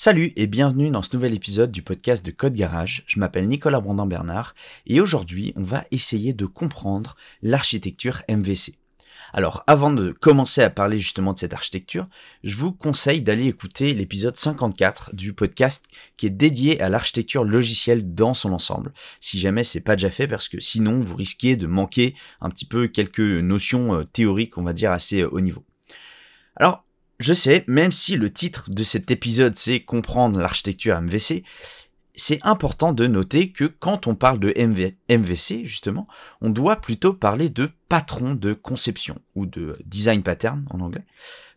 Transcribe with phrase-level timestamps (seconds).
[0.00, 3.02] Salut et bienvenue dans ce nouvel épisode du podcast de Code Garage.
[3.08, 4.54] Je m'appelle Nicolas Brandin-Bernard
[4.86, 8.76] et aujourd'hui on va essayer de comprendre l'architecture MVC.
[9.32, 12.06] Alors avant de commencer à parler justement de cette architecture,
[12.44, 15.86] je vous conseille d'aller écouter l'épisode 54 du podcast
[16.16, 18.92] qui est dédié à l'architecture logicielle dans son ensemble.
[19.20, 22.66] Si jamais c'est pas déjà fait parce que sinon vous risquez de manquer un petit
[22.66, 25.64] peu quelques notions euh, théoriques on va dire assez euh, haut niveau.
[26.54, 26.84] Alors
[27.18, 31.44] je sais, même si le titre de cet épisode c'est comprendre l'architecture MVC,
[32.18, 34.52] c'est important de noter que quand on parle de
[35.08, 36.08] MVC, justement,
[36.40, 41.04] on doit plutôt parler de patron de conception, ou de design pattern en anglais,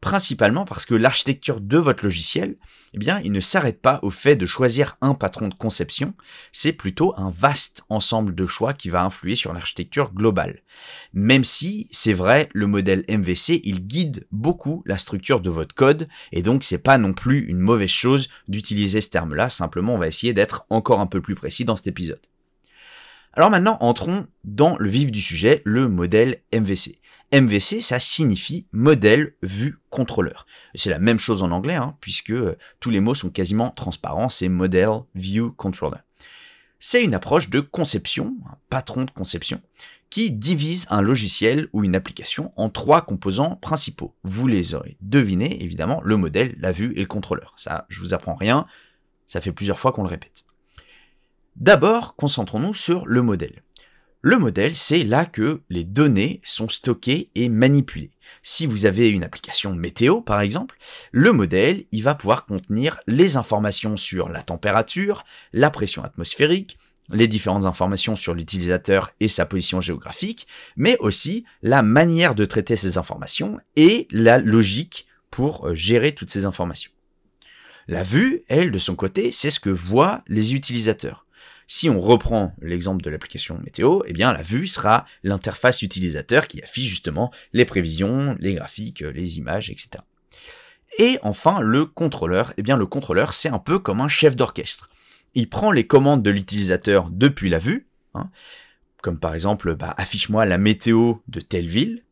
[0.00, 2.56] principalement parce que l'architecture de votre logiciel,
[2.94, 6.14] eh bien, il ne s'arrête pas au fait de choisir un patron de conception,
[6.52, 10.62] c'est plutôt un vaste ensemble de choix qui va influer sur l'architecture globale.
[11.12, 16.08] Même si, c'est vrai, le modèle MVC, il guide beaucoup la structure de votre code,
[16.32, 20.08] et donc c'est pas non plus une mauvaise chose d'utiliser ce terme-là, simplement on va
[20.08, 22.20] essayer d'être encore un peu plus précis dans cet épisode.
[23.36, 26.98] Alors maintenant, entrons dans le vif du sujet, le modèle MVC.
[27.32, 30.46] MVC, ça signifie modèle vue contrôleur.
[30.74, 34.28] C'est la même chose en anglais, hein, puisque euh, tous les mots sont quasiment transparents,
[34.28, 36.00] c'est model view controller.
[36.78, 39.60] C'est une approche de conception, un patron de conception,
[40.08, 44.14] qui divise un logiciel ou une application en trois composants principaux.
[44.22, 47.54] Vous les aurez devinés, évidemment, le modèle, la vue et le contrôleur.
[47.56, 48.66] Ça, je vous apprends rien,
[49.26, 50.44] ça fait plusieurs fois qu'on le répète.
[51.56, 53.62] D'abord, concentrons-nous sur le modèle.
[54.28, 58.10] Le modèle, c'est là que les données sont stockées et manipulées.
[58.42, 60.78] Si vous avez une application météo, par exemple,
[61.12, 66.76] le modèle, il va pouvoir contenir les informations sur la température, la pression atmosphérique,
[67.08, 72.74] les différentes informations sur l'utilisateur et sa position géographique, mais aussi la manière de traiter
[72.74, 76.90] ces informations et la logique pour euh, gérer toutes ces informations.
[77.86, 81.25] La vue, elle, de son côté, c'est ce que voient les utilisateurs.
[81.66, 86.62] Si on reprend l'exemple de l'application météo, eh bien la vue sera l'interface utilisateur qui
[86.62, 90.02] affiche justement les prévisions, les graphiques, les images, etc.
[90.98, 94.88] Et enfin, le contrôleur, eh bien le contrôleur c'est un peu comme un chef d'orchestre.
[95.34, 98.30] Il prend les commandes de l'utilisateur depuis la vue, hein,
[99.02, 102.04] comme par exemple bah, affiche-moi la météo de telle ville,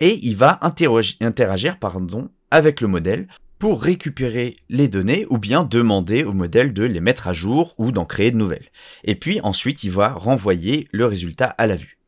[0.00, 6.24] et il va interagir pardon, avec le modèle pour récupérer les données ou bien demander
[6.24, 8.70] au modèle de les mettre à jour ou d'en créer de nouvelles.
[9.04, 11.98] Et puis ensuite, il va renvoyer le résultat à la vue.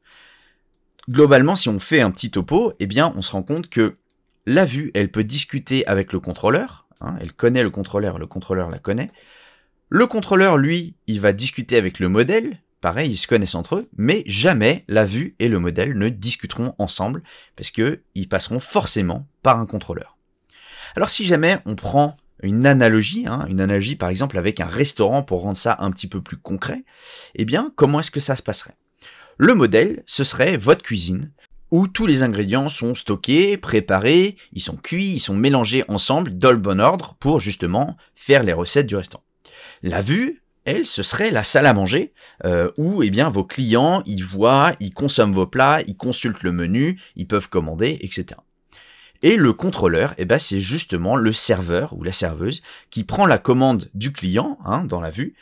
[1.08, 3.96] Globalement, si on fait un petit topo, eh bien, on se rend compte que
[4.44, 6.86] la vue, elle peut discuter avec le contrôleur.
[7.00, 9.10] Hein, elle connaît le contrôleur, le contrôleur la connaît.
[9.88, 12.58] Le contrôleur, lui, il va discuter avec le modèle.
[12.82, 16.74] Pareil, ils se connaissent entre eux, mais jamais la vue et le modèle ne discuteront
[16.78, 17.22] ensemble
[17.56, 20.17] parce que ils passeront forcément par un contrôleur.
[20.96, 25.22] Alors si jamais on prend une analogie, hein, une analogie par exemple avec un restaurant
[25.22, 26.84] pour rendre ça un petit peu plus concret,
[27.34, 28.76] eh bien comment est-ce que ça se passerait?
[29.36, 31.30] Le modèle, ce serait votre cuisine,
[31.70, 36.50] où tous les ingrédients sont stockés, préparés, ils sont cuits, ils sont mélangés ensemble dans
[36.50, 39.24] le bon ordre pour justement faire les recettes du restaurant.
[39.82, 42.12] La vue, elle, ce serait la salle à manger,
[42.44, 46.52] euh, où eh bien vos clients, ils voient, ils consomment vos plats, ils consultent le
[46.52, 48.40] menu, ils peuvent commander, etc.
[49.22, 53.38] Et le contrôleur, eh ben, c'est justement le serveur ou la serveuse qui prend la
[53.38, 55.34] commande du client hein, dans la vue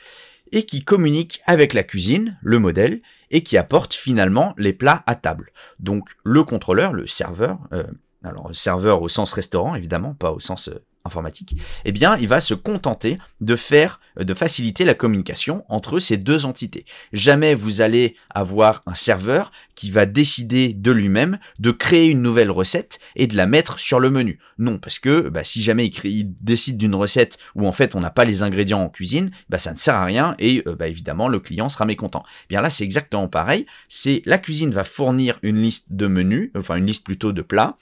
[0.53, 3.01] et qui communique avec la cuisine, le modèle,
[3.31, 5.53] et qui apporte finalement les plats à table.
[5.81, 7.85] Donc le contrôleur, le serveur, euh,
[8.23, 12.41] alors serveur au sens restaurant évidemment, pas au sens euh, informatique, eh bien, il va
[12.41, 16.85] se contenter de faire, de faciliter la communication entre ces deux entités.
[17.13, 22.51] Jamais vous allez avoir un serveur qui va décider de lui-même de créer une nouvelle
[22.51, 24.39] recette et de la mettre sur le menu.
[24.59, 28.11] Non, parce que bah, si jamais il, décide d'une recette où en fait on n'a
[28.11, 31.29] pas les ingrédients en cuisine, bah, ça ne sert à rien et euh, bah, évidemment
[31.29, 32.25] le client sera mécontent.
[32.45, 33.67] Eh bien là, c'est exactement pareil.
[33.89, 37.77] C'est la cuisine va fournir une liste de menus, enfin une liste plutôt de plats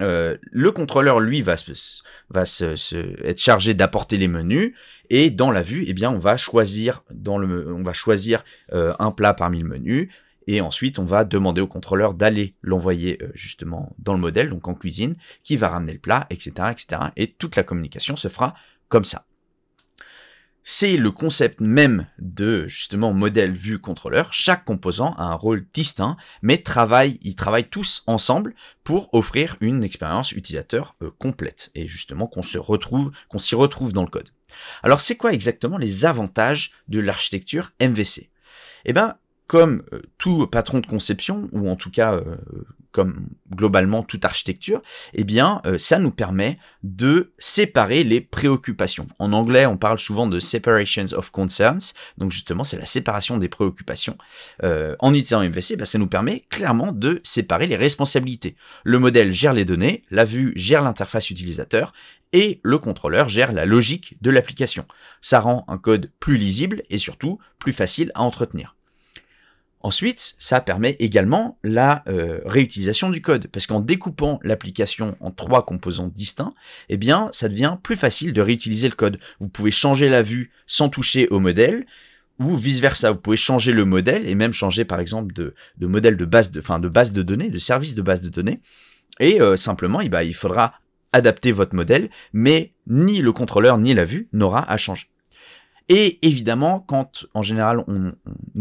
[0.00, 1.54] euh, le contrôleur, lui, va,
[2.30, 4.74] va se, être chargé d'apporter les menus
[5.10, 8.92] et dans la vue, eh bien, on va choisir dans le, on va choisir euh,
[8.98, 10.10] un plat parmi le menu
[10.46, 14.68] et ensuite on va demander au contrôleur d'aller l'envoyer euh, justement dans le modèle, donc
[14.68, 17.02] en cuisine, qui va ramener le plat, etc., etc.
[17.16, 18.54] Et toute la communication se fera
[18.88, 19.26] comme ça
[20.62, 24.32] c'est le concept même de justement modèle vue contrôleur.
[24.32, 26.62] Chaque composant a un rôle distinct, mais
[27.22, 28.54] ils travaillent tous ensemble
[28.84, 33.92] pour offrir une expérience utilisateur euh, complète et justement qu'on se retrouve, qu'on s'y retrouve
[33.92, 34.30] dans le code.
[34.82, 38.30] Alors c'est quoi exactement les avantages de l'architecture MVC
[38.84, 39.16] Eh ben
[39.50, 42.36] comme euh, tout patron de conception, ou en tout cas euh,
[42.92, 44.82] comme globalement toute architecture,
[45.12, 49.06] eh bien, euh, ça nous permet de séparer les préoccupations.
[49.18, 53.48] En anglais, on parle souvent de separations of concerns, donc justement, c'est la séparation des
[53.48, 54.16] préoccupations.
[54.62, 58.56] Euh, en utilisant MVC, bah, ça nous permet clairement de séparer les responsabilités.
[58.84, 61.92] Le modèle gère les données, la vue gère l'interface utilisateur,
[62.32, 64.86] et le contrôleur gère la logique de l'application.
[65.20, 68.76] Ça rend un code plus lisible et surtout plus facile à entretenir.
[69.82, 75.64] Ensuite, ça permet également la euh, réutilisation du code, parce qu'en découpant l'application en trois
[75.64, 76.54] composants distincts,
[76.90, 79.18] eh bien, ça devient plus facile de réutiliser le code.
[79.40, 81.86] Vous pouvez changer la vue sans toucher au modèle,
[82.38, 83.12] ou vice versa.
[83.12, 86.60] Vous pouvez changer le modèle et même changer, par exemple, de, modèle de base de,
[86.60, 88.60] fin, de base de données, de service de base de données.
[89.18, 90.74] Et euh, simplement, eh ben, il faudra
[91.12, 95.08] adapter votre modèle, mais ni le contrôleur ni la vue n'aura à changer.
[95.92, 98.12] Et évidemment, quand en général on,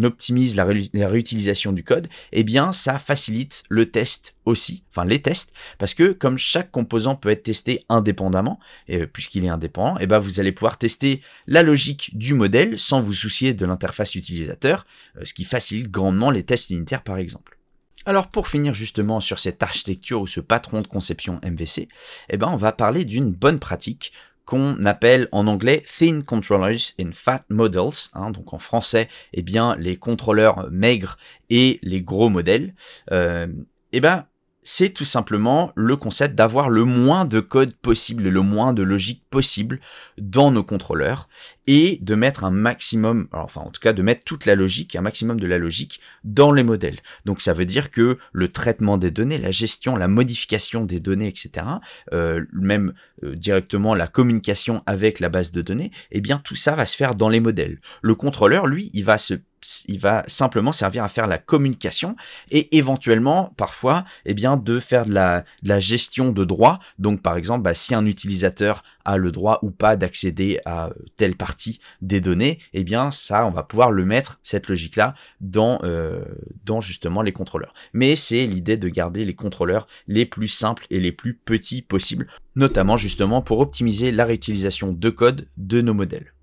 [0.03, 5.53] optimise la, réutilisation du code, eh bien ça facilite le test aussi, enfin les tests,
[5.77, 10.17] parce que comme chaque composant peut être testé indépendamment, et puisqu'il est indépendant, eh ben
[10.17, 14.87] vous allez pouvoir tester la logique du modèle sans vous soucier de l'interface utilisateur,
[15.17, 17.59] euh, ce qui facilite grandement les tests unitaires par exemple.
[18.05, 21.89] Alors pour finir justement sur cette architecture ou ce patron de conception MVC,
[22.29, 24.13] eh ben on va parler d'une bonne pratique
[24.49, 29.75] qu'on appelle en anglais Thin Controllers in Fat Models, hein, donc en français, eh bien
[29.75, 31.17] les contrôleurs maigres
[31.51, 32.73] et les gros modèles.
[33.11, 33.45] Euh,
[33.91, 34.25] eh ben
[34.63, 39.23] c'est tout simplement le concept d'avoir le moins de code possible, le moins de logique
[39.29, 39.79] possible
[40.17, 41.29] dans nos contrôleurs
[41.65, 45.01] et de mettre un maximum, enfin en tout cas de mettre toute la logique, un
[45.01, 46.99] maximum de la logique dans les modèles.
[47.25, 51.27] Donc ça veut dire que le traitement des données, la gestion, la modification des données,
[51.27, 51.65] etc.,
[52.11, 56.75] euh, même euh, directement la communication avec la base de données, eh bien tout ça
[56.75, 57.79] va se faire dans les modèles.
[58.01, 59.35] Le contrôleur, lui, il va se
[59.87, 62.15] il va simplement servir à faire la communication
[62.51, 65.43] et éventuellement parfois eh bien de faire de la,
[65.79, 66.79] gestion de droits.
[66.97, 71.35] Donc par exemple bah, si un utilisateur a le droit ou pas d'accéder à telle
[71.35, 75.79] partie des données eh bien ça on va pouvoir le mettre cette logique là dans
[75.83, 76.23] euh,
[76.65, 77.73] dans justement les contrôleurs.
[77.93, 82.27] Mais c'est l'idée de garder les contrôleurs les plus simples et les plus petits possibles
[82.55, 86.33] notamment justement pour optimiser la réutilisation de code de nos modèles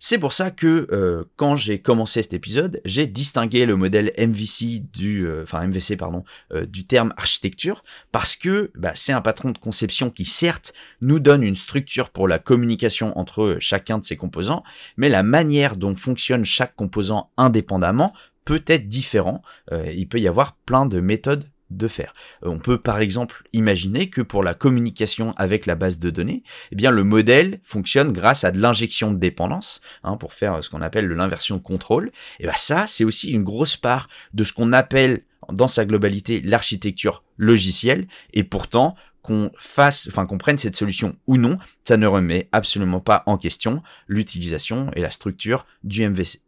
[0.00, 4.80] c'est pour ça que euh, quand j'ai commencé cet épisode, j'ai distingué le modèle MVC
[4.92, 9.50] du, euh, enfin MVC pardon, euh, du terme architecture parce que bah, c'est un patron
[9.50, 14.16] de conception qui certes nous donne une structure pour la communication entre chacun de ses
[14.16, 14.62] composants,
[14.96, 18.12] mais la manière dont fonctionne chaque composant indépendamment
[18.44, 19.42] peut être différent.
[19.72, 22.14] il peut y avoir plein de méthodes de faire.
[22.44, 26.42] Euh, on peut par exemple imaginer que pour la communication avec la base de données,
[26.72, 30.70] eh bien le modèle fonctionne grâce à de l'injection de dépendance, hein, pour faire ce
[30.70, 32.10] qu'on appelle l'inversion de contrôle.
[32.40, 35.22] Et bien ça, c'est aussi une grosse part de ce qu'on appelle
[35.52, 38.06] dans sa globalité l'architecture logicielle.
[38.34, 43.00] Et pourtant, qu'on fasse, enfin qu'on prenne cette solution ou non, ça ne remet absolument
[43.00, 46.40] pas en question l'utilisation et la structure du MVC.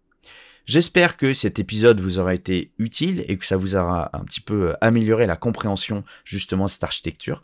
[0.70, 4.40] J'espère que cet épisode vous aura été utile et que ça vous aura un petit
[4.40, 7.43] peu euh, amélioré la compréhension justement de cette architecture.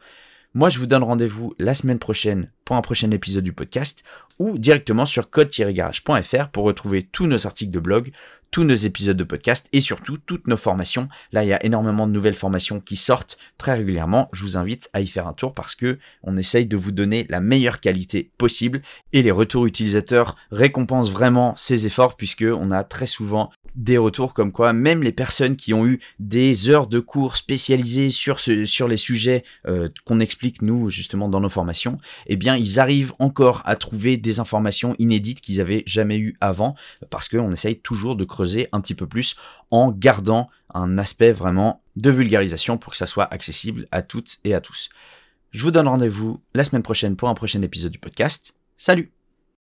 [0.56, 4.02] Moi, je vous donne rendez-vous la semaine prochaine pour un prochain épisode du podcast
[4.38, 8.10] ou directement sur code-garage.fr pour retrouver tous nos articles de blog,
[8.50, 11.10] tous nos épisodes de podcast et surtout toutes nos formations.
[11.32, 14.30] Là, il y a énormément de nouvelles formations qui sortent très régulièrement.
[14.32, 17.26] Je vous invite à y faire un tour parce que on essaye de vous donner
[17.28, 18.80] la meilleure qualité possible
[19.12, 24.34] et les retours utilisateurs récompensent vraiment ces efforts puisque on a très souvent des retours
[24.34, 28.88] comme quoi même les personnes qui ont eu des heures de cours spécialisées sur sur
[28.88, 33.62] les sujets euh, qu'on explique nous justement dans nos formations, eh bien ils arrivent encore
[33.64, 36.74] à trouver des informations inédites qu'ils avaient jamais eues avant
[37.10, 39.36] parce qu'on essaye toujours de creuser un petit peu plus
[39.70, 44.54] en gardant un aspect vraiment de vulgarisation pour que ça soit accessible à toutes et
[44.54, 44.88] à tous.
[45.52, 48.54] Je vous donne rendez-vous la semaine prochaine pour un prochain épisode du podcast.
[48.76, 49.15] Salut